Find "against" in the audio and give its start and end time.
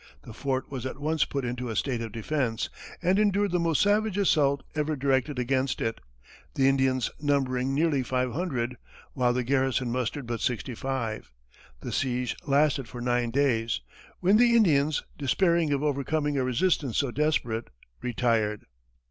5.37-5.79